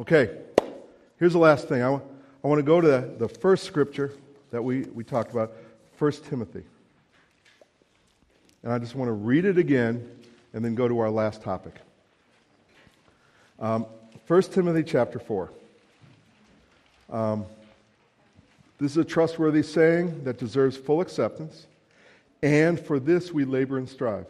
[0.00, 0.30] Okay,
[1.18, 1.82] here's the last thing.
[1.82, 2.02] I, w-
[2.42, 4.14] I want to go to the, the first scripture
[4.50, 5.52] that we, we talked about,
[5.98, 6.62] 1 Timothy.
[8.62, 10.10] And I just want to read it again
[10.54, 11.74] and then go to our last topic.
[13.58, 13.84] Um,
[14.26, 15.50] 1 Timothy chapter 4.
[17.10, 17.44] Um,
[18.78, 21.66] this is a trustworthy saying that deserves full acceptance,
[22.42, 24.24] and for this we labor and strive.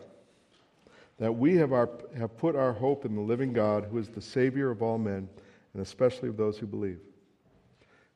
[1.20, 4.20] That we have, our, have put our hope in the living God, who is the
[4.20, 5.28] Savior of all men,
[5.74, 7.00] and especially of those who believe.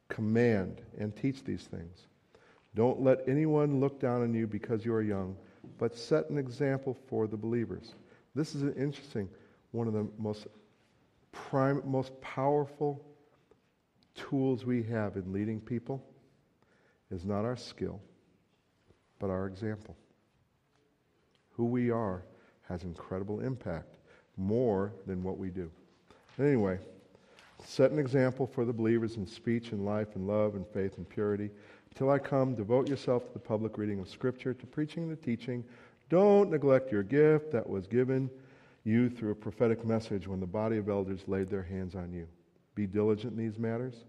[0.08, 2.06] Command and teach these things.
[2.74, 5.36] Don't let anyone look down on you because you are young,
[5.78, 7.94] but set an example for the believers.
[8.34, 9.28] This is an interesting,
[9.70, 10.46] one of the most
[11.32, 13.04] prime, most powerful
[14.14, 16.04] tools we have in leading people
[17.10, 18.00] is not our skill,
[19.18, 19.96] but our example.
[21.50, 22.24] Who we are
[22.68, 23.96] has incredible impact,
[24.36, 25.70] more than what we do.
[26.38, 26.78] Anyway,
[27.64, 31.08] set an example for the believers in speech and life and love and faith and
[31.08, 31.50] purity.
[31.94, 35.64] Till I come, devote yourself to the public reading of Scripture, to preaching and teaching.
[36.10, 38.30] Don't neglect your gift that was given
[38.84, 42.26] you through a prophetic message when the body of elders laid their hands on you.
[42.74, 44.04] Be diligent in these matters.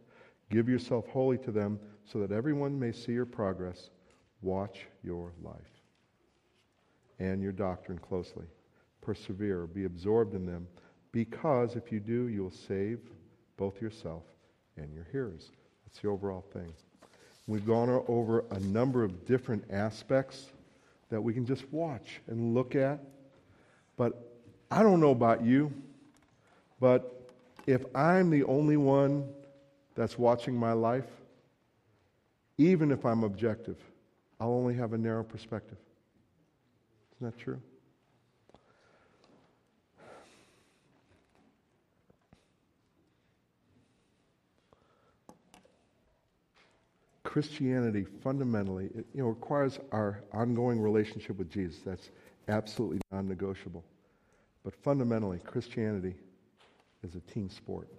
[0.49, 3.89] Give yourself wholly to them so that everyone may see your progress.
[4.41, 5.81] Watch your life
[7.19, 8.45] and your doctrine closely.
[9.01, 10.67] Persevere, be absorbed in them,
[11.11, 12.99] because if you do, you will save
[13.57, 14.23] both yourself
[14.77, 15.49] and your hearers.
[15.85, 16.73] That's the overall thing.
[17.47, 20.47] We've gone over a number of different aspects
[21.09, 22.99] that we can just watch and look at.
[23.97, 24.31] But
[24.71, 25.71] I don't know about you,
[26.79, 27.29] but
[27.67, 29.27] if I'm the only one
[29.95, 31.05] that's watching my life,
[32.57, 33.77] even if I'm objective,
[34.39, 35.77] I'll only have a narrow perspective.
[37.17, 37.61] Isn't that true?
[47.35, 51.81] Christianity fundamentally it, you know, requires our ongoing relationship with Jesus.
[51.85, 52.09] That's
[52.47, 53.83] absolutely non negotiable.
[54.63, 56.15] But fundamentally, Christianity
[57.03, 57.89] is a team sport.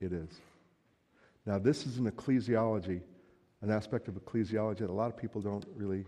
[0.00, 0.28] It is.
[1.46, 3.00] Now, this is an ecclesiology,
[3.62, 6.04] an aspect of ecclesiology that a lot of people don't really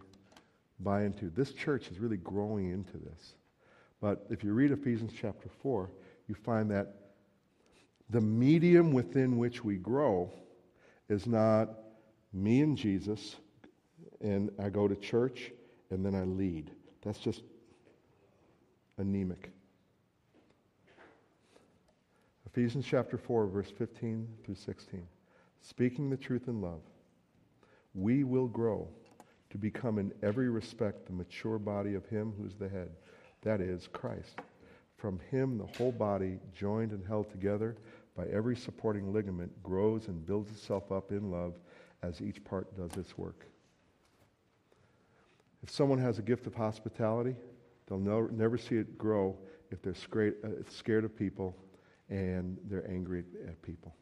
[0.80, 1.30] buy into.
[1.30, 3.34] This church is really growing into this.
[4.00, 5.88] But if you read Ephesians chapter 4,
[6.26, 6.96] you find that
[8.10, 10.32] the medium within which we grow
[11.08, 11.68] is not
[12.32, 13.36] me and Jesus,
[14.20, 15.52] and I go to church
[15.90, 16.70] and then I lead.
[17.02, 17.42] That's just
[18.98, 19.50] anemic.
[22.46, 25.02] Ephesians chapter 4, verse 15 through 16.
[25.62, 26.80] Speaking the truth in love,
[27.94, 28.88] we will grow
[29.50, 32.90] to become in every respect the mature body of Him who's the head,
[33.42, 34.40] that is, Christ.
[34.96, 37.76] From Him, the whole body, joined and held together
[38.16, 41.54] by every supporting ligament, grows and builds itself up in love
[42.02, 43.46] as each part does its work.
[45.62, 47.36] If someone has a gift of hospitality,
[47.86, 49.36] they'll no, never see it grow
[49.70, 51.56] if they're scared, uh, scared of people
[52.10, 53.94] and they're angry at people.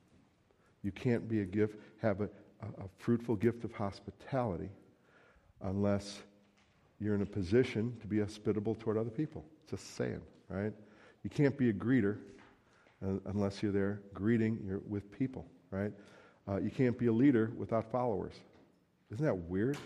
[0.82, 2.28] You can't be a gift, have a,
[2.62, 4.70] a, fruitful gift of hospitality
[5.62, 6.22] unless
[6.98, 9.44] you're in a position to be hospitable toward other people.
[9.62, 10.72] It's just saying, right?
[11.22, 12.16] You can't be a greeter
[13.26, 15.92] unless you're there greeting you're with people, right?
[16.50, 18.34] Uh, you can't be a leader without followers.
[19.12, 19.78] Isn't that weird?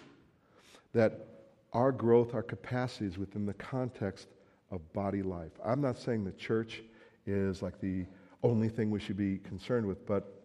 [0.95, 1.27] That
[1.73, 4.29] our growth, our capacities within the context
[4.71, 5.51] of body life.
[5.65, 6.83] I'm not saying the church
[7.27, 8.07] is like the
[8.43, 10.43] only thing we should be concerned with, but,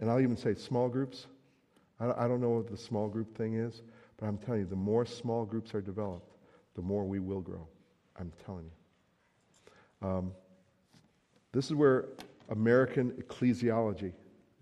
[0.00, 1.26] and I'll even say small groups.
[2.00, 3.82] I don't know what the small group thing is,
[4.16, 6.32] but I'm telling you, the more small groups are developed,
[6.74, 7.66] the more we will grow.
[8.18, 10.08] I'm telling you.
[10.08, 10.32] Um,
[11.52, 12.06] this is where
[12.48, 14.12] American ecclesiology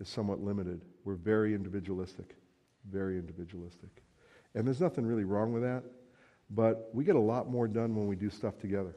[0.01, 0.81] is somewhat limited.
[1.05, 2.35] We're very individualistic,
[2.91, 3.89] very individualistic.
[4.55, 5.83] And there's nothing really wrong with that,
[6.49, 8.95] but we get a lot more done when we do stuff together.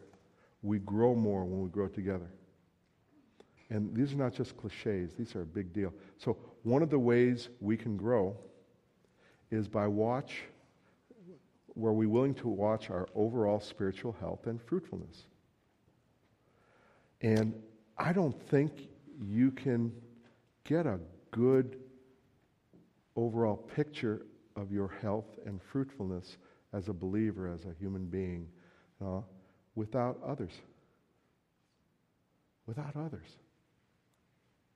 [0.62, 2.30] We grow more when we grow together.
[3.70, 5.92] And these are not just cliches, these are a big deal.
[6.18, 8.36] So, one of the ways we can grow
[9.50, 10.42] is by watch,
[11.74, 15.26] were we willing to watch our overall spiritual health and fruitfulness?
[17.20, 17.54] And
[17.98, 18.88] I don't think
[19.20, 19.92] you can
[20.64, 20.98] get a
[21.30, 21.78] good
[23.16, 24.26] overall picture
[24.56, 26.38] of your health and fruitfulness
[26.72, 28.48] as a believer, as a human being,
[29.04, 29.20] uh,
[29.74, 30.52] without others.
[32.66, 33.26] Without others.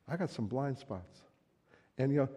[0.06, 1.19] I got some blind spots.
[1.96, 2.29] And, you know,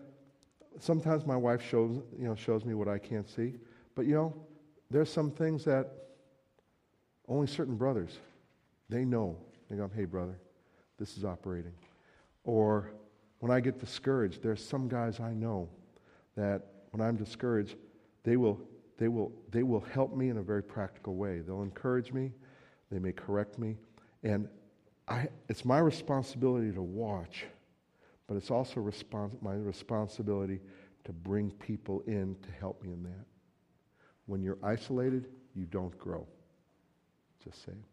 [0.79, 3.55] sometimes my wife shows, you know, shows me what I can't see.
[3.95, 4.33] But, you know,
[4.89, 5.91] there's some things that
[7.27, 8.17] only certain brothers,
[8.89, 9.37] they know.
[9.69, 10.37] They go, hey, brother,
[10.97, 11.73] this is operating.
[12.43, 12.91] Or
[13.41, 15.67] when I get discouraged, there are some guys I know
[16.37, 16.61] that
[16.91, 17.75] when I'm discouraged,
[18.23, 18.59] they will,
[18.97, 21.39] they will, they will help me in a very practical way.
[21.39, 22.31] They'll encourage me,
[22.91, 23.77] they may correct me,
[24.23, 24.47] and
[25.07, 27.45] I, it's my responsibility to watch,
[28.27, 30.59] but it's also respons- my responsibility
[31.05, 33.25] to bring people in to help me in that.
[34.27, 36.27] When you're isolated, you don't grow.
[37.43, 37.83] Just saying.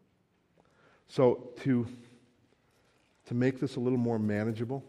[1.07, 1.87] So, to,
[3.25, 4.85] to make this a little more manageable,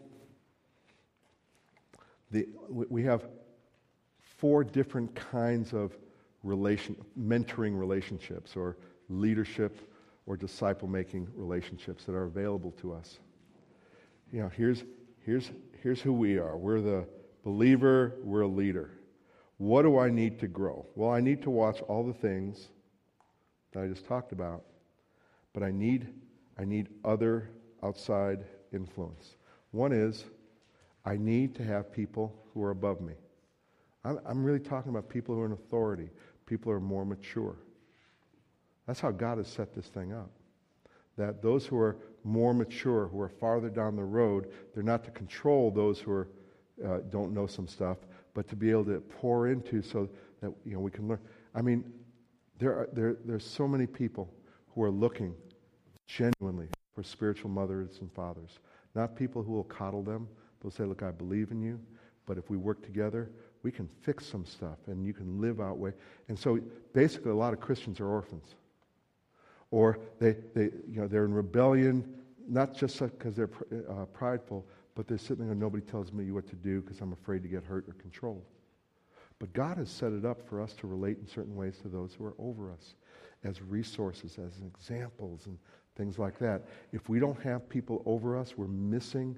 [2.31, 3.27] the, we have
[4.21, 5.95] four different kinds of
[6.43, 8.77] relation, mentoring relationships or
[9.09, 9.77] leadership
[10.25, 13.19] or disciple making relationships that are available to us.
[14.31, 14.83] You know, here's,
[15.25, 15.51] here's,
[15.83, 17.05] here's who we are we're the
[17.43, 18.91] believer, we're a leader.
[19.57, 20.85] What do I need to grow?
[20.95, 22.69] Well, I need to watch all the things
[23.71, 24.63] that I just talked about,
[25.53, 26.07] but I need,
[26.57, 27.49] I need other
[27.83, 28.43] outside
[28.73, 29.35] influence.
[29.69, 30.25] One is
[31.05, 33.13] I need to have people who are above me.
[34.03, 36.09] I'm, I'm really talking about people who are in authority,
[36.45, 37.55] people who are more mature.
[38.87, 40.29] That's how God has set this thing up.
[41.17, 45.11] That those who are more mature, who are farther down the road, they're not to
[45.11, 46.27] control those who are,
[46.85, 47.97] uh, don't know some stuff,
[48.33, 50.09] but to be able to pour into so
[50.41, 51.19] that you know we can learn.
[51.53, 51.83] I mean,
[52.57, 54.33] there are there there's so many people
[54.73, 55.35] who are looking
[56.07, 58.59] genuinely for spiritual mothers and fathers,
[58.95, 60.27] not people who will coddle them.
[60.61, 61.79] They'll say, "Look, I believe in you,
[62.25, 63.29] but if we work together,
[63.63, 65.93] we can fix some stuff, and you can live out way."
[66.27, 66.59] And so,
[66.93, 68.55] basically, a lot of Christians are orphans,
[69.71, 73.49] or they they you know they're in rebellion, not just because they're
[73.89, 74.65] uh, prideful,
[74.95, 77.49] but they're sitting there and nobody tells me what to do because I'm afraid to
[77.49, 78.43] get hurt or controlled.
[79.39, 82.13] But God has set it up for us to relate in certain ways to those
[82.13, 82.95] who are over us
[83.43, 85.57] as resources, as examples, and
[85.95, 86.61] things like that.
[86.91, 89.37] If we don't have people over us, we're missing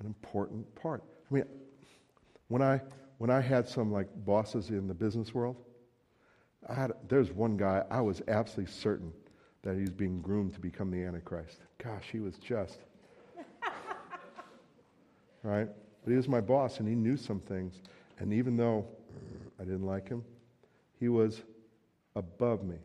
[0.00, 1.02] an important part.
[1.30, 1.44] I mean,
[2.48, 2.80] when I
[3.18, 5.56] when I had some like bosses in the business world,
[6.68, 9.12] I had there's one guy I was absolutely certain
[9.62, 11.58] that he was being groomed to become the Antichrist.
[11.82, 12.78] Gosh, he was just
[15.42, 15.68] right?
[16.04, 17.80] But he was my boss and he knew some things.
[18.18, 18.86] And even though
[19.60, 20.24] I didn't like him,
[20.98, 21.42] he was
[22.14, 22.76] above me.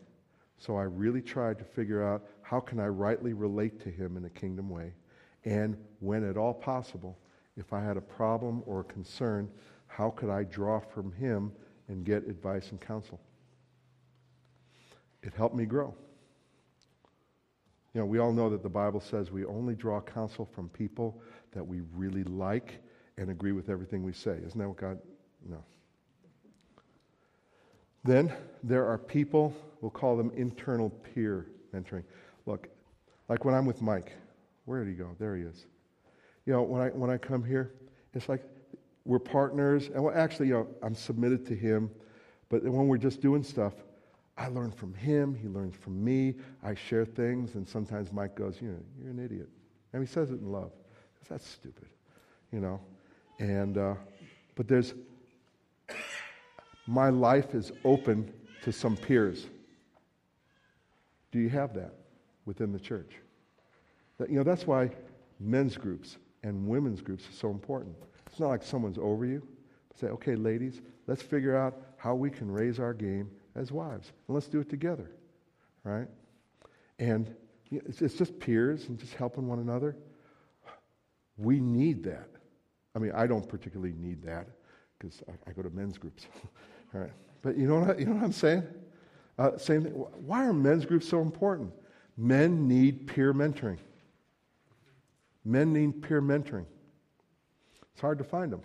[0.57, 4.25] So I really tried to figure out how can I rightly relate to him in
[4.25, 4.93] a kingdom way.
[5.45, 7.17] And when at all possible,
[7.57, 9.49] if I had a problem or a concern,
[9.87, 11.51] how could I draw from him
[11.87, 13.19] and get advice and counsel?
[15.23, 15.93] It helped me grow.
[17.93, 21.21] You know, we all know that the Bible says we only draw counsel from people
[21.51, 22.81] that we really like
[23.17, 24.39] and agree with everything we say.
[24.45, 24.97] Isn't that what God?
[25.47, 25.63] No.
[28.03, 28.33] Then
[28.63, 32.03] there are people, we'll call them internal peer mentoring.
[32.45, 32.69] Look,
[33.27, 34.13] like when I'm with Mike,
[34.65, 35.09] where did he go?
[35.19, 35.65] There he is.
[36.45, 37.73] You know, when I, when I come here,
[38.13, 38.43] it's like
[39.05, 41.89] we're partners, and well, actually, you know, I'm submitted to him,
[42.49, 43.73] but when we're just doing stuff,
[44.37, 48.61] I learn from him, he learns from me, I share things, and sometimes Mike goes,
[48.61, 49.49] you know, you're an idiot.
[49.93, 50.71] And he says it in love.
[51.29, 51.87] That's stupid,
[52.51, 52.81] you know.
[53.39, 53.95] And uh,
[54.55, 54.93] but there's
[56.85, 59.47] my life is open to some peers.
[61.31, 61.93] Do you have that
[62.45, 63.13] within the church?
[64.21, 64.91] That, you know, that's why
[65.39, 67.95] men's groups and women's groups are so important.
[68.27, 69.41] It's not like someone's over you.
[69.99, 74.11] Say, okay, ladies, let's figure out how we can raise our game as wives.
[74.27, 75.09] And let's do it together,
[75.83, 76.07] right?
[76.99, 77.35] And
[77.71, 79.97] it's just peers and just helping one another.
[81.39, 82.29] We need that.
[82.95, 84.45] I mean, I don't particularly need that
[84.99, 86.27] because I, I, go to men's groups.
[86.93, 87.13] All right.
[87.41, 88.67] But you know what, you know what I'm saying?
[89.39, 89.93] Uh, same thing.
[89.93, 91.73] Why are men's groups so important?
[92.17, 93.79] Men need peer mentoring.
[95.43, 96.65] Men need peer mentoring.
[97.93, 98.61] It's hard to find them.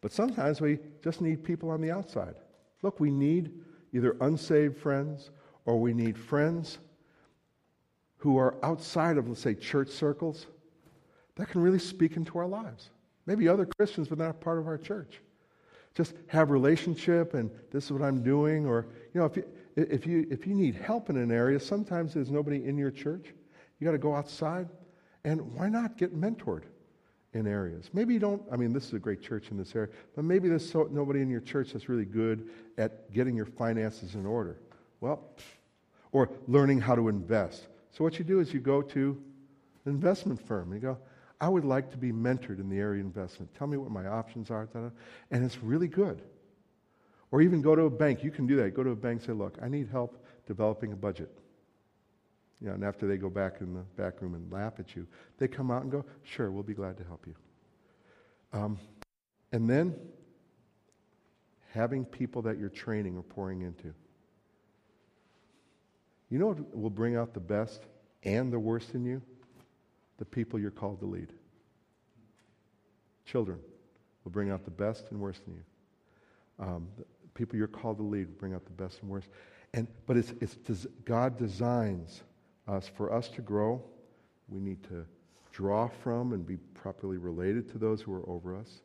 [0.00, 2.34] But sometimes we just need people on the outside.
[2.82, 3.52] Look, we need
[3.92, 5.30] either unsaved friends
[5.64, 6.78] or we need friends
[8.18, 10.46] who are outside of, let's say, church circles
[11.36, 12.90] that can really speak into our lives.
[13.26, 15.20] Maybe other Christians, but not part of our church.
[15.94, 18.66] Just have relationship and this is what I'm doing.
[18.66, 19.44] Or, you know, if you,
[19.76, 23.26] if you, if you need help in an area, sometimes there's nobody in your church.
[23.78, 24.68] You got to go outside.
[25.24, 26.62] And why not get mentored
[27.32, 27.90] in areas?
[27.92, 30.48] Maybe you don't, I mean, this is a great church in this area, but maybe
[30.48, 32.48] there's so, nobody in your church that's really good
[32.78, 34.58] at getting your finances in order.
[35.00, 35.22] Well,
[36.12, 37.68] or learning how to invest.
[37.90, 39.22] So what you do is you go to
[39.84, 40.98] an investment firm and you go,
[41.40, 43.52] I would like to be mentored in the area of investment.
[43.54, 44.68] Tell me what my options are.
[45.30, 46.22] And it's really good.
[47.32, 48.22] Or even go to a bank.
[48.22, 48.74] You can do that.
[48.74, 51.36] Go to a bank and say, look, I need help developing a budget.
[52.62, 55.04] You know, and after they go back in the back room and laugh at you,
[55.38, 57.34] they come out and go, Sure, we'll be glad to help you.
[58.52, 58.78] Um,
[59.50, 59.96] and then
[61.72, 63.92] having people that you're training or pouring into.
[66.30, 67.82] You know what will bring out the best
[68.22, 69.20] and the worst in you?
[70.18, 71.32] The people you're called to lead.
[73.24, 73.58] Children
[74.22, 75.64] will bring out the best and worst in you.
[76.64, 76.88] Um,
[77.34, 79.28] people you're called to lead will bring out the best and worst.
[79.74, 82.22] And, but it's, it's, God designs
[82.68, 83.82] us for us to grow.
[84.48, 85.04] We need to
[85.52, 88.82] draw from and be properly related to those who are over us,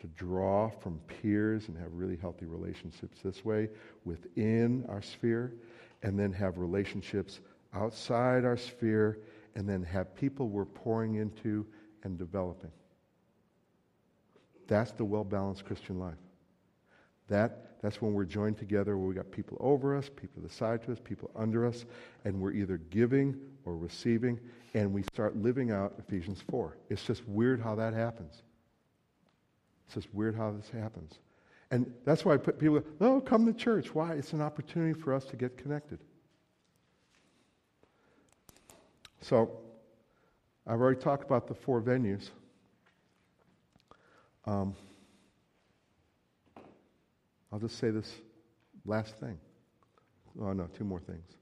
[0.00, 3.68] to draw from peers and have really healthy relationships this way
[4.04, 5.54] within our sphere,
[6.02, 7.40] and then have relationships
[7.74, 9.18] outside our sphere,
[9.54, 11.66] and then have people we're pouring into
[12.04, 12.70] and developing.
[14.66, 16.18] That's the well balanced Christian life.
[17.28, 20.54] That, that's when we're joined together where we got people over us, people to the
[20.54, 21.84] side to us, people under us,
[22.24, 24.38] and we're either giving or receiving,
[24.74, 26.76] and we start living out Ephesians 4.
[26.88, 28.42] It's just weird how that happens.
[29.86, 31.18] It's just weird how this happens.
[31.72, 33.94] And that's why I put people, no, come to church.
[33.94, 34.12] Why?
[34.12, 35.98] It's an opportunity for us to get connected.
[39.22, 39.58] So,
[40.66, 42.30] I've already talked about the four venues.
[44.44, 44.76] Um,
[47.52, 48.10] I'll just say this
[48.86, 49.38] last thing.
[50.40, 51.36] Oh, no, two more things.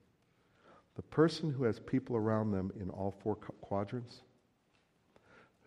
[0.97, 4.23] The person who has people around them in all four quadrants,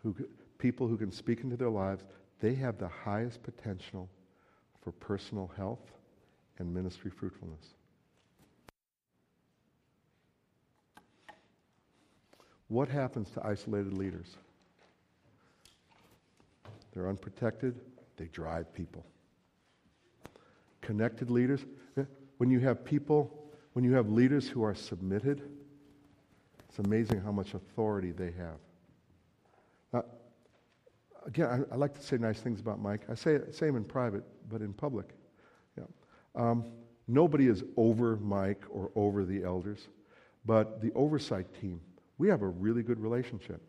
[0.04, 0.14] who,
[0.58, 2.04] people who can speak into their lives,
[2.42, 4.10] they have the highest potential
[4.82, 5.94] for personal health
[6.60, 7.76] and ministry fruitfulness.
[12.68, 14.36] What happens to isolated leaders?
[16.94, 17.80] They're unprotected,
[18.18, 19.06] they drive people
[20.84, 21.66] connected leaders.
[22.38, 25.42] When you have people, when you have leaders who are submitted,
[26.70, 28.58] it's amazing how much authority they have.
[29.94, 30.04] Now,
[31.26, 33.02] again, I, I like to say nice things about Mike.
[33.10, 35.10] I say it same in private, but in public.
[35.78, 35.86] Yeah.
[36.36, 36.66] Um,
[37.08, 39.88] nobody is over Mike or over the elders,
[40.46, 41.80] but the oversight team,
[42.18, 43.62] we have a really good relationship.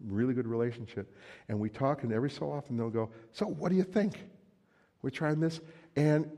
[0.00, 1.14] Really good relationship.
[1.48, 4.18] And we talk, and every so often they'll go, So, what do you think?
[5.02, 5.60] We're trying this.
[5.94, 6.30] And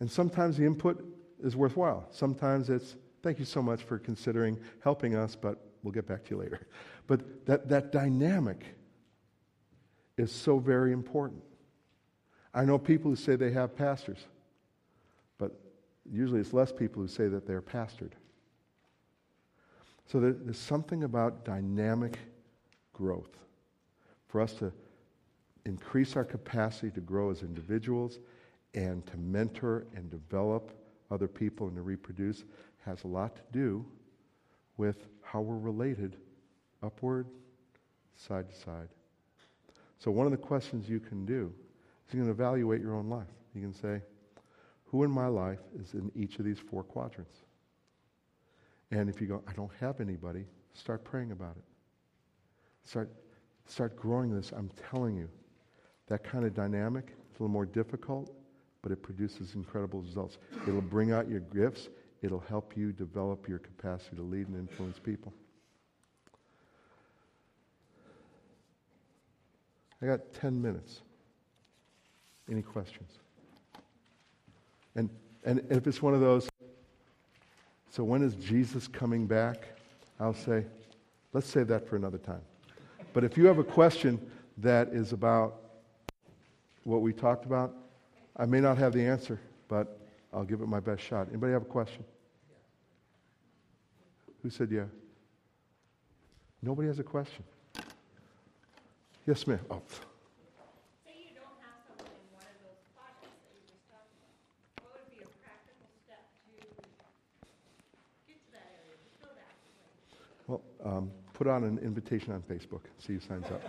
[0.00, 1.04] and sometimes the input
[1.42, 2.06] is worthwhile.
[2.10, 6.30] Sometimes it's, thank you so much for considering helping us, but we'll get back to
[6.34, 6.66] you later.
[7.06, 8.62] But that, that dynamic
[10.18, 11.42] is so very important.
[12.52, 14.18] I know people who say they have pastors,
[15.38, 15.58] but
[16.04, 18.12] usually it's less people who say that they're pastored.
[20.04, 22.18] So there's something about dynamic
[22.92, 23.38] growth
[24.26, 24.70] for us to
[25.64, 28.18] increase our capacity to grow as individuals
[28.78, 30.70] and to mentor and develop
[31.10, 32.44] other people and to reproduce
[32.86, 33.84] has a lot to do
[34.76, 36.16] with how we're related
[36.84, 37.26] upward,
[38.14, 38.88] side to side.
[39.98, 41.52] So, one of the questions you can do
[42.06, 43.26] is you can evaluate your own life.
[43.52, 44.00] You can say,
[44.84, 47.34] Who in my life is in each of these four quadrants?
[48.92, 51.64] And if you go, I don't have anybody, start praying about it.
[52.84, 53.10] Start,
[53.66, 54.52] start growing this.
[54.56, 55.28] I'm telling you,
[56.06, 58.37] that kind of dynamic is a little more difficult
[58.82, 60.38] but it produces incredible results.
[60.66, 61.88] It'll bring out your gifts,
[62.22, 65.32] it'll help you develop your capacity to lead and influence people.
[70.00, 71.00] I got 10 minutes.
[72.50, 73.10] Any questions?
[74.94, 75.10] And,
[75.44, 76.48] and if it's one of those,
[77.90, 79.64] so when is Jesus coming back?
[80.20, 80.64] I'll say,
[81.32, 82.40] let's save that for another time.
[83.12, 84.20] But if you have a question
[84.58, 85.56] that is about
[86.84, 87.74] what we talked about,
[88.38, 89.98] I may not have the answer, but
[90.32, 91.26] I'll give it my best shot.
[91.28, 92.04] Anybody have a question?
[94.42, 94.84] Who said yeah?
[96.62, 97.42] Nobody has a question.
[99.26, 99.58] Yes, ma'am.
[99.70, 99.82] Oh.
[101.04, 104.86] Say you don't have someone in one of those projects that you just talked about.
[104.86, 106.62] What would be a practical step to
[108.26, 110.22] get to that area, to fill that place?
[110.46, 112.86] Well, um, put on an invitation on Facebook.
[112.98, 113.62] See who signs up.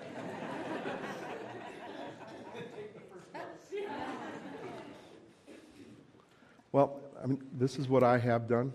[6.72, 8.74] Well, I mean, this is what I have done.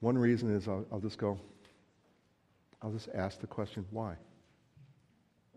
[0.00, 1.38] One reason is I'll, I'll just go,
[2.80, 4.16] I'll just ask the question, why?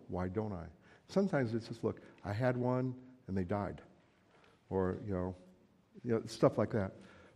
[0.07, 0.65] Why don't I?
[1.07, 2.93] Sometimes it's just, look, I had one
[3.27, 3.81] and they died.
[4.69, 5.35] Or, you know,
[6.03, 6.91] you know stuff like that.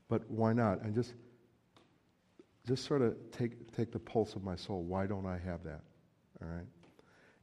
[0.10, 0.82] But why not?
[0.82, 1.14] And just,
[2.68, 4.84] just sort of take, take the pulse of my soul.
[4.84, 5.82] Why don't I have that?
[6.42, 6.66] All right?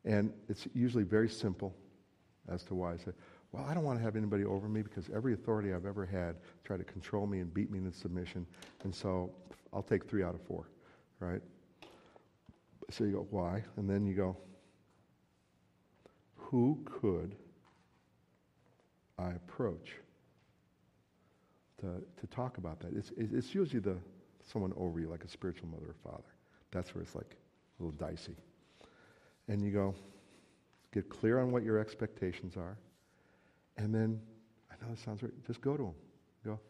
[0.04, 1.74] And it's usually very simple
[2.48, 2.92] as to why.
[2.92, 2.96] I
[3.56, 6.36] well, I don't want to have anybody over me because every authority I've ever had
[6.64, 8.46] tried to control me and beat me into submission.
[8.84, 9.30] And so
[9.72, 10.68] I'll take three out of four,
[11.20, 11.40] right?
[12.90, 13.64] So you go, why?
[13.76, 14.36] And then you go,
[16.36, 17.34] who could
[19.18, 19.92] I approach
[21.80, 22.92] to, to talk about that?
[22.94, 23.96] It's, it's usually the
[24.52, 26.28] someone over you, like a spiritual mother or father.
[26.70, 27.36] That's where it's like
[27.80, 28.36] a little dicey.
[29.48, 29.94] And you go,
[30.92, 32.76] get clear on what your expectations are.
[33.76, 34.20] And then,
[34.70, 35.94] I know this sounds weird, just go to them.
[36.44, 36.60] Go,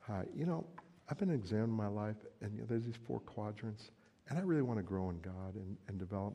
[0.00, 0.64] hi, you know,
[1.08, 3.90] I've been examining my life, and you know, there's these four quadrants,
[4.28, 6.34] and I really want to grow in God and, and develop.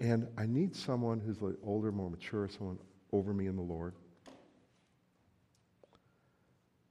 [0.00, 2.78] And I need someone who's like older, more mature, someone
[3.12, 3.94] over me in the Lord.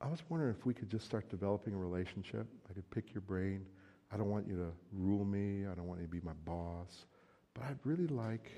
[0.01, 2.45] I was wondering if we could just start developing a relationship.
[2.69, 3.65] I could pick your brain.
[4.11, 5.65] I don't want you to rule me.
[5.65, 7.05] I don't want you to be my boss.
[7.53, 8.51] But I'd really like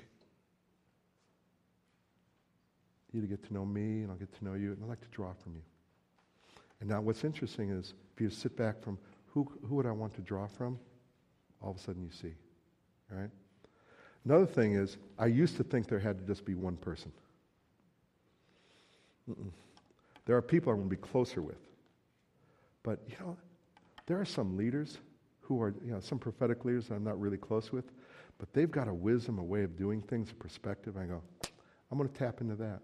[3.16, 5.00] you to get to know me, and I'll get to know you, and I'd like
[5.00, 5.62] to draw from you.
[6.80, 10.14] And now what's interesting is if you sit back from who, who would I want
[10.14, 10.78] to draw from,
[11.62, 12.34] all of a sudden you see,
[13.10, 13.30] right?
[14.24, 17.12] Another thing is, I used to think there had to just be one person.
[19.30, 19.50] Mm-mm.
[20.24, 21.58] There are people I want to be closer with.
[22.82, 23.36] But, you know,
[24.06, 24.98] there are some leaders
[25.40, 27.92] who are, you know, some prophetic leaders I'm not really close with,
[28.38, 30.96] but they've got a wisdom, a way of doing things, a perspective.
[30.96, 31.22] I go,
[31.90, 32.80] I'm going to tap into that.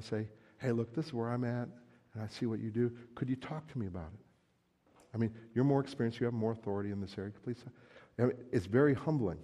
[0.00, 1.68] To say, hey, look, this is where I'm at,
[2.14, 2.90] and I see what you do.
[3.14, 4.20] Could you talk to me about it?
[5.14, 7.32] I mean, you're more experienced, you have more authority in this area.
[7.44, 7.64] Please.
[8.18, 9.38] I mean, it's very humbling,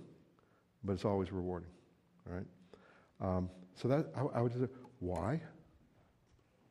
[0.82, 1.70] but it's always rewarding,
[2.26, 2.46] right?
[3.20, 5.40] Um, so that I, I would just say, why?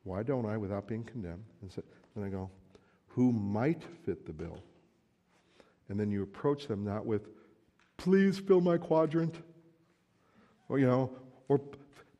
[0.03, 1.45] Why don't I, without being condemned?
[1.61, 1.81] And so,
[2.15, 2.49] then I go,
[3.07, 4.61] who might fit the bill?
[5.89, 7.27] And then you approach them not with,
[7.97, 9.35] please fill my quadrant,
[10.67, 11.11] or, you know,
[11.47, 11.61] or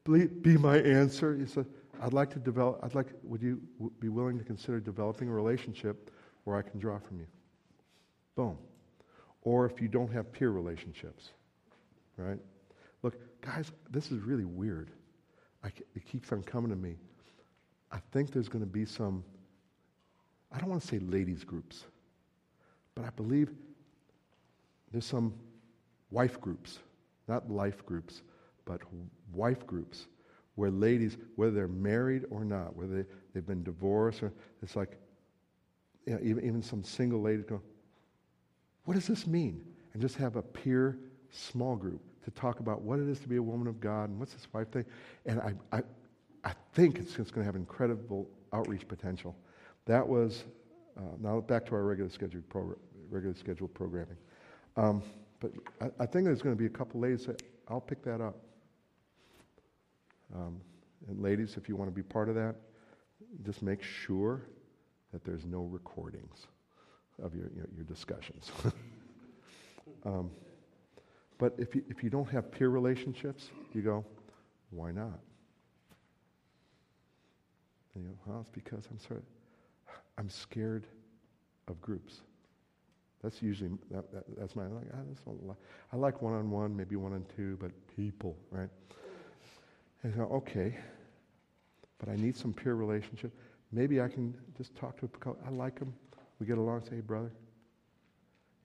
[0.06, 1.36] be my answer.
[1.36, 1.66] He said,
[2.02, 3.62] I'd like to develop, I'd like, would you
[4.00, 6.12] be willing to consider developing a relationship
[6.46, 7.28] where I can draw from you?
[8.36, 8.58] Boom.
[9.42, 11.30] Or if you don't have peer relationships,
[12.18, 12.40] right?
[13.04, 14.92] Look, guys, this is really weird.
[15.64, 16.96] I, it keeps on coming to me.
[17.92, 19.24] I think there's going to be some,
[20.52, 21.86] I don't want to say ladies' groups,
[22.96, 23.50] but I believe
[24.92, 25.34] there's some
[26.12, 26.80] wife groups,
[27.28, 28.22] not life groups,
[28.70, 28.82] but
[29.34, 30.06] wife groups
[30.54, 34.96] where ladies, whether they're married or not, whether they, they've been divorced, or it's like,
[36.06, 37.62] you know, even, even some single ladies go,
[38.86, 39.66] what does this mean?
[39.94, 41.00] And just have a peer
[41.32, 44.20] small group to talk about what it is to be a woman of God and
[44.20, 44.86] what's this wife thing.
[45.26, 45.82] And I, I,
[46.44, 49.36] I think it's going to have incredible outreach potential.
[49.86, 50.44] That was,
[50.96, 52.78] uh, now back to our regular scheduled, progr-
[53.10, 54.18] regular scheduled programming.
[54.78, 55.02] Um,
[55.40, 55.52] but
[55.82, 58.36] I, I, think there's going to be a couple ladies that I'll pick that up.
[60.36, 60.60] Um,
[61.08, 62.56] and ladies, if you want to be part of that,
[63.46, 64.42] just make sure
[65.12, 66.48] that there's no recordings
[67.22, 68.52] of your, your, your discussions.
[70.06, 70.30] um,
[71.38, 74.06] but if you, if you don't have peer relationships, you go,
[74.72, 75.20] why not?
[77.96, 79.26] And you go, well, it's because I'm sort of,
[80.18, 80.86] I'm scared
[81.68, 82.22] of groups.
[83.24, 85.58] That's usually, that, that, that's my, like, I, like,
[85.92, 88.70] I like one-on-one, maybe one-on-two, but people, right?
[90.04, 90.78] And go, okay,
[92.00, 93.32] but I need some peer relationship.
[93.72, 95.94] Maybe I can just talk to a couple, I like them.
[96.40, 97.32] We get along, say, hey, brother,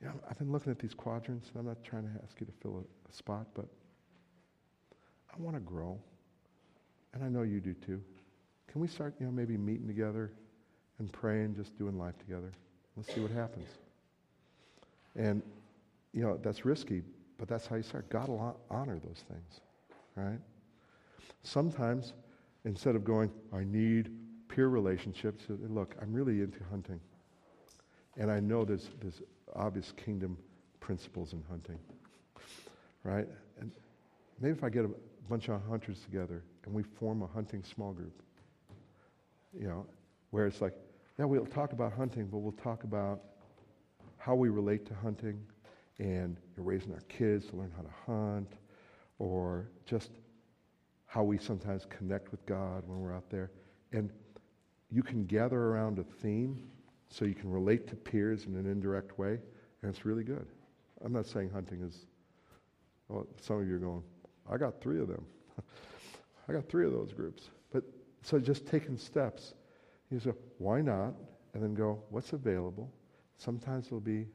[0.02, 2.52] yeah, I've been looking at these quadrants, and I'm not trying to ask you to
[2.62, 3.66] fill a, a spot, but
[5.32, 5.98] I want to grow.
[7.12, 8.00] And I know you do too.
[8.70, 10.32] Can we start, you know, maybe meeting together
[10.98, 12.52] and praying, just doing life together?
[12.96, 13.68] Let's see what happens.
[15.16, 15.42] And,
[16.12, 17.02] you know, that's risky,
[17.38, 18.08] but that's how you start.
[18.08, 19.60] God will honor those things,
[20.16, 20.38] right?
[21.42, 22.14] Sometimes,
[22.64, 24.10] instead of going, I need
[24.48, 27.00] peer relationships, look, I'm really into hunting.
[28.16, 29.22] And I know there's, there's
[29.54, 30.38] obvious kingdom
[30.80, 31.78] principles in hunting,
[33.02, 33.26] right?
[33.60, 33.72] And
[34.40, 34.90] maybe if I get a
[35.28, 38.22] bunch of hunters together and we form a hunting small group,
[39.58, 39.86] you know,
[40.30, 40.74] where it's like,
[41.18, 43.20] yeah, we'll talk about hunting, but we'll talk about
[44.18, 45.40] how we relate to hunting
[45.98, 48.52] and you're raising our kids to learn how to hunt,
[49.18, 50.10] or just
[51.14, 53.52] how we sometimes connect with God when we're out there.
[53.92, 54.10] And
[54.90, 56.60] you can gather around a theme
[57.08, 59.38] so you can relate to peers in an indirect way,
[59.80, 60.48] and it's really good.
[61.04, 62.06] I'm not saying hunting is,
[63.08, 64.02] well, some of you are going,
[64.50, 65.24] I got three of them.
[66.48, 67.44] I got three of those groups.
[67.72, 67.84] But
[68.22, 69.54] so just taking steps.
[70.10, 71.14] You say, why not?
[71.54, 72.90] And then go, what's available?
[73.36, 74.26] Sometimes it'll be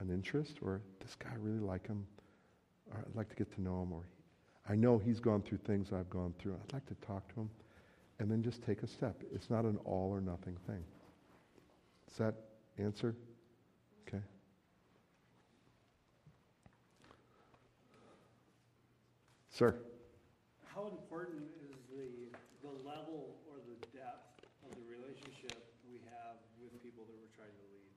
[0.00, 2.06] an interest, or this guy, I really like him,
[2.90, 4.02] or I'd like to get to know him, or
[4.68, 6.54] I know he's gone through things I've gone through.
[6.54, 7.50] I'd like to talk to him
[8.18, 9.22] and then just take a step.
[9.34, 10.84] It's not an all or nothing thing.
[12.08, 12.34] Does that
[12.78, 13.14] answer?
[14.06, 14.22] Okay.
[19.50, 19.74] Sir.
[20.74, 22.28] How important is the,
[22.62, 27.56] the level or the depth of the relationship we have with people that we're trying
[27.56, 27.88] to lead?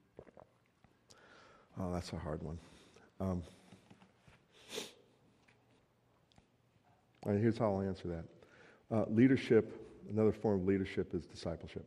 [1.79, 2.57] Oh, that's a hard one.
[3.19, 3.43] Um,
[7.25, 8.25] right, here's how I'll answer that.
[8.95, 9.73] Uh, leadership,
[10.09, 11.85] another form of leadership is discipleship.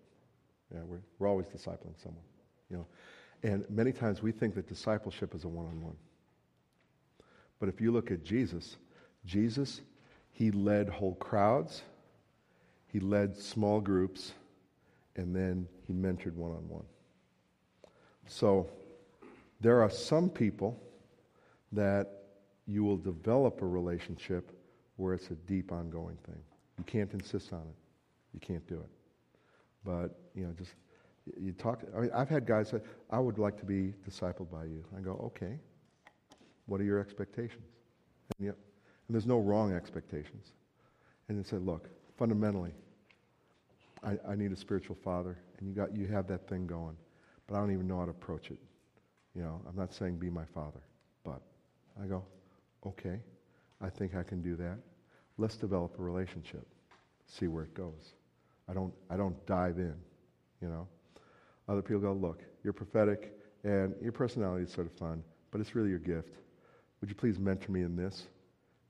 [0.73, 2.25] Yeah, we're, we're always discipling someone,
[2.71, 2.87] you know.
[3.43, 5.97] And many times we think that discipleship is a one-on-one.
[7.61, 8.77] But if you look at Jesus,
[9.27, 9.83] Jesus,
[10.33, 11.83] he led whole crowds,
[12.87, 14.33] he led small groups,
[15.17, 16.85] and then he mentored one-on-one.
[18.27, 18.69] So
[19.61, 20.81] there are some people
[21.73, 22.09] that
[22.67, 24.54] you will develop a relationship
[24.97, 26.41] where it's a deep, ongoing thing.
[26.79, 27.77] You can't insist on it.
[28.33, 28.91] You can't do it.
[29.85, 30.75] But, you know, just
[31.41, 31.83] you talk.
[31.97, 32.81] I mean, I've had guys say,
[33.11, 34.85] I would like to be discipled by you.
[34.97, 35.59] I go, okay.
[36.67, 37.67] What are your expectations?
[38.39, 38.57] And, yep,
[39.07, 40.53] and there's no wrong expectations.
[41.29, 42.73] And they say, look, fundamentally,
[44.03, 46.97] I, I need a spiritual father, and you, got, you have that thing going,
[47.47, 48.59] but I don't even know how to approach it.
[49.35, 50.81] You know, I'm not saying be my father,
[51.25, 51.41] but
[52.03, 52.25] I go,
[52.87, 53.21] okay,
[53.85, 54.79] I think I can do that.
[55.37, 56.67] Let's develop a relationship,
[57.27, 58.15] see where it goes.
[58.69, 59.95] I don't, I don't dive in,
[60.63, 60.89] you know.
[61.69, 65.75] Other people go, look, you're prophetic and your personality is sort of fun, but it's
[65.75, 66.37] really your gift.
[67.01, 68.23] Would you please mentor me in this?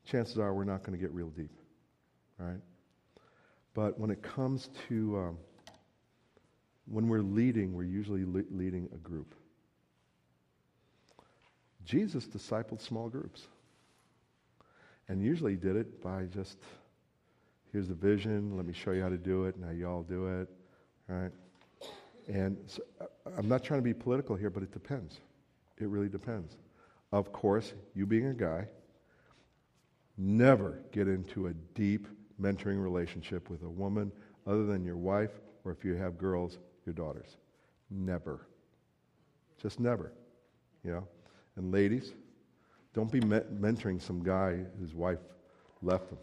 [0.04, 1.58] Chances are we're not going to get real deep,
[2.38, 2.60] right?
[3.74, 5.38] But when it comes to um,
[6.86, 9.34] when we're leading, we're usually le- leading a group.
[11.84, 13.48] Jesus discipled small groups.
[15.08, 16.58] And usually he did it by just,
[17.72, 20.02] here's the vision, let me show you how to do it, and now you all
[20.02, 20.48] do it,
[21.08, 21.30] right?
[22.26, 25.20] And so, uh, I'm not trying to be political here, but it depends.
[25.78, 26.56] It really depends.
[27.12, 28.66] Of course, you being a guy,
[30.16, 32.08] never get into a deep
[32.40, 34.10] mentoring relationship with a woman
[34.46, 35.30] other than your wife,
[35.64, 37.36] or if you have girls, your daughters.
[37.90, 38.46] Never.
[39.60, 40.12] Just never.
[40.82, 41.08] You know?
[41.56, 42.12] And ladies,
[42.94, 45.18] don't be me- mentoring some guy whose wife
[45.82, 46.18] left him.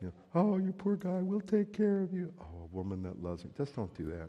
[0.00, 2.32] You know, oh, you poor guy, we'll take care of you.
[2.40, 3.50] Oh, a woman that loves me.
[3.56, 4.28] Just don't do that.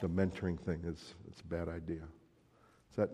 [0.00, 2.02] The mentoring thing is it's a bad idea.
[2.90, 3.10] Is that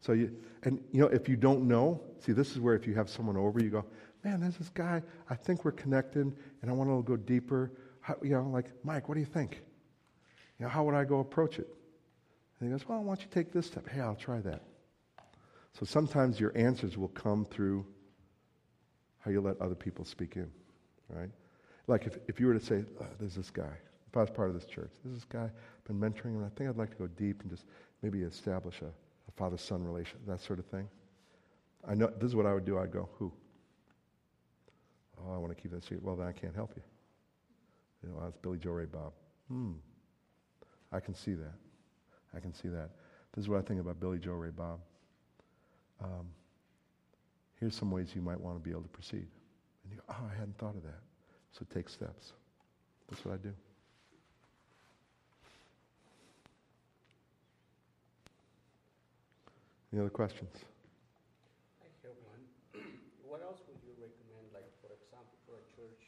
[0.00, 2.94] so you and you know, if you don't know, see this is where if you
[2.94, 3.84] have someone over, you go,
[4.24, 7.70] Man, there's this guy, I think we're connected and I want to go deeper.
[8.00, 9.60] How, you know, like, Mike, what do you think?
[10.58, 11.68] You know, how would I go approach it?
[12.58, 13.88] And he goes, Well, why don't you take this step?
[13.88, 14.62] Hey, I'll try that.
[15.78, 17.84] So sometimes your answers will come through
[19.18, 20.50] how you let other people speak in,
[21.08, 21.30] right?
[21.88, 23.72] Like if, if you were to say, oh, there's this guy,
[24.08, 26.48] if I was part of this church, there's this guy, I've been mentoring him, I
[26.56, 27.64] think I'd like to go deep and just
[28.02, 30.88] maybe establish a, a father-son relation, that sort of thing.
[31.86, 32.78] I know, this is what I would do.
[32.78, 33.32] I'd go, who?
[35.18, 36.02] Oh, I want to keep that secret.
[36.02, 36.82] Well, then I can't help you.
[38.02, 39.12] You know, that's Billy Joe Ray Bob.
[39.48, 39.72] Hmm.
[40.92, 41.54] I can see that.
[42.34, 42.90] I can see that.
[43.34, 44.78] This is what I think about Billy Joe Ray Bob
[46.04, 46.26] um,
[47.58, 49.24] here's some ways you might want to be able to proceed.
[49.82, 51.00] And you go, oh, I hadn't thought of that.
[51.52, 52.32] So take steps.
[53.08, 53.52] That's what I do.
[59.92, 60.50] Any other questions?
[61.80, 62.42] I have one.
[63.24, 66.02] What else would you recommend, like, for example, for a church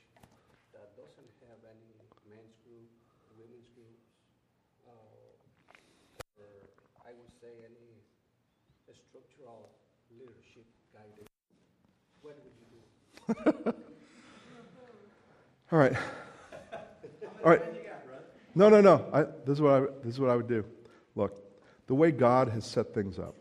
[0.71, 1.91] that doesn't have any
[2.31, 2.87] men's group,
[3.35, 4.07] women's groups,
[4.87, 6.51] uh, or
[7.03, 7.87] I would say any
[9.17, 9.71] structural
[10.19, 11.29] leadership guidance?
[12.23, 13.73] What would you do?
[15.73, 15.97] All right.
[17.45, 17.63] All right.
[18.55, 19.05] No, no, no.
[19.13, 20.65] I, this, is what I, this is what I would do.
[21.15, 21.35] Look,
[21.87, 23.35] the way God has set things up,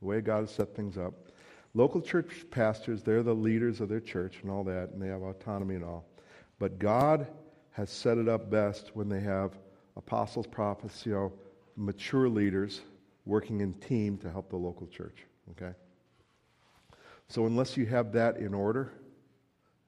[0.00, 1.14] the way God has set things up,
[1.74, 5.22] local church pastors, they're the leaders of their church and all that, and they have
[5.22, 6.04] autonomy and all.
[6.58, 7.26] But God
[7.72, 9.52] has set it up best when they have
[9.96, 11.32] apostles, prophets, you know,
[11.76, 12.82] mature leaders
[13.24, 15.24] working in team to help the local church.
[15.52, 15.72] Okay?
[17.30, 18.92] So unless you have that in order,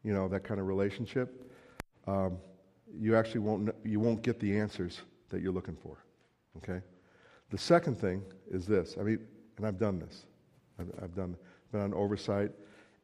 [0.05, 1.51] you know, that kind of relationship,
[2.07, 2.39] um,
[2.97, 5.99] you actually won't, you won't get the answers that you're looking for.
[6.59, 6.81] Okay?
[7.51, 8.97] The second thing is this.
[8.99, 9.19] I mean,
[9.57, 10.25] and I've done this.
[10.79, 11.37] I've, I've done,
[11.73, 12.53] been on oversight.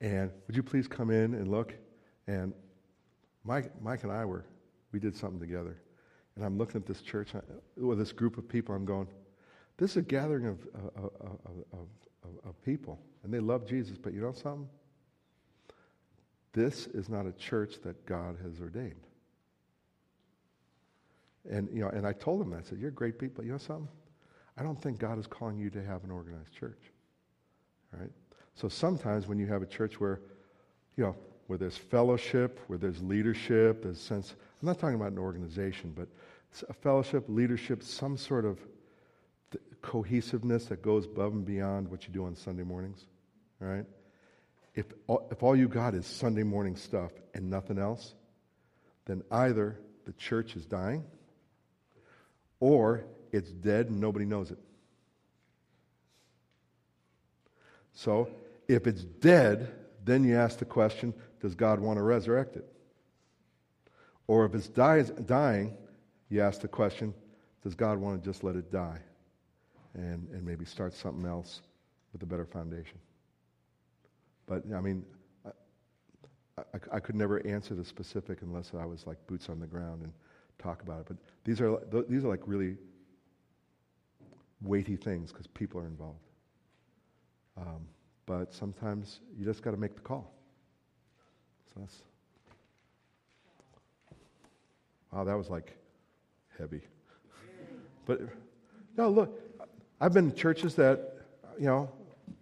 [0.01, 1.75] And would you please come in and look?
[2.29, 2.53] And
[3.43, 4.45] Mike, Mike and I were,
[4.93, 5.83] we did something together.
[6.37, 7.41] And I'm looking at this church, uh,
[7.77, 9.09] with this group of people, I'm going,
[9.79, 11.89] this is a gathering of, uh, uh, of, of,
[12.25, 12.99] of, of people.
[13.23, 14.69] And they love Jesus, but you know something?
[16.59, 19.07] this is not a church that God has ordained.
[21.49, 22.59] And, you know, and I told them that.
[22.59, 23.45] I said, You're great people.
[23.45, 23.89] You know something?
[24.57, 26.81] I don't think God is calling you to have an organized church.
[27.95, 28.11] All right?
[28.55, 30.21] So sometimes when you have a church where,
[30.97, 35.19] you know, where there's fellowship, where there's leadership, there's sense, I'm not talking about an
[35.19, 36.09] organization, but
[36.69, 38.59] a fellowship, leadership, some sort of
[39.83, 43.05] cohesiveness that goes above and beyond what you do on Sunday mornings.
[43.63, 43.87] All right?
[44.75, 48.15] If all, if all you got is Sunday morning stuff and nothing else,
[49.07, 51.05] then either the church is dying
[52.61, 54.59] or it's dead and nobody knows it.
[57.95, 58.31] So,
[58.69, 59.73] if it's dead,
[60.05, 62.67] then you ask the question does God want to resurrect it?
[64.27, 65.77] Or if it's dies, dying,
[66.29, 67.15] you ask the question
[67.63, 69.01] does God want to just let it die
[69.95, 71.63] and, and maybe start something else
[72.13, 72.99] with a better foundation?
[74.47, 75.05] But, I mean,
[75.45, 75.51] I,
[76.59, 80.03] I, I could never answer the specific unless I was like boots on the ground
[80.03, 80.13] and
[80.59, 81.07] talk about it.
[81.09, 82.77] But these are, these are like really
[84.63, 86.19] weighty things because people are involved.
[87.57, 87.87] Um,
[88.27, 90.33] but sometimes you just got to make the call.
[91.75, 92.03] So that's.
[95.13, 95.77] Wow, that was like
[96.59, 96.83] heavy.
[98.05, 98.21] But
[98.97, 99.41] no, look,
[100.01, 101.19] I've been in churches that,
[101.59, 101.91] you know,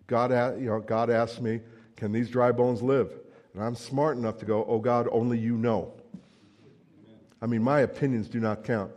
[0.07, 1.61] God, you know, God asked me,
[1.97, 3.12] "Can these dry bones live?"
[3.55, 5.92] And I'm smart enough to go, "Oh God, only you know."
[7.40, 8.92] I mean, my opinions do not count.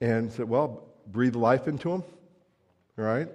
[0.00, 2.04] And said, "Well, breathe life into them."
[2.96, 3.28] Right?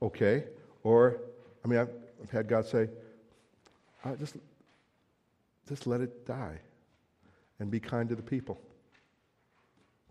[0.00, 0.44] Okay.
[0.82, 1.20] Or,
[1.64, 1.90] I mean, I've,
[2.22, 2.88] I've had God say,
[4.04, 4.36] uh, just,
[5.68, 6.58] just let it die
[7.60, 8.60] and be kind to the people.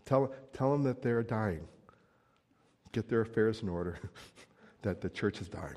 [0.06, 1.66] Tell, tell them that they're dying.
[2.92, 3.98] Get their affairs in order,
[4.82, 5.76] that the church is dying.